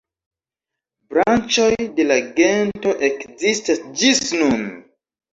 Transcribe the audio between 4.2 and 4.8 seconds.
nun.